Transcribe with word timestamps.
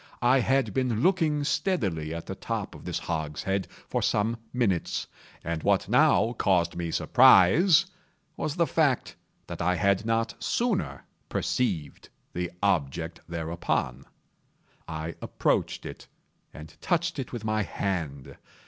I 0.23 0.39
had 0.39 0.73
been 0.73 1.01
looking 1.01 1.43
steadily 1.43 2.11
at 2.11 2.25
the 2.25 2.33
top 2.33 2.73
of 2.73 2.85
this 2.85 2.97
hogshead 2.97 3.67
for 3.87 4.01
some 4.01 4.37
minutes, 4.51 5.05
and 5.43 5.61
what 5.61 5.87
now 5.87 6.33
caused 6.39 6.75
me 6.75 6.89
surprise 6.89 7.85
was 8.35 8.55
the 8.55 8.65
fact 8.65 9.15
that 9.45 9.61
I 9.61 9.75
had 9.75 10.03
not 10.03 10.33
sooner 10.43 11.05
perceived 11.29 12.09
the 12.33 12.51
object 12.63 13.19
thereupon. 13.29 14.05
I 14.87 15.13
approached 15.21 15.85
it, 15.85 16.07
and 16.51 16.75
touched 16.81 17.19
it 17.19 17.31
with 17.31 17.45
my 17.45 17.61
hand. 17.61 18.37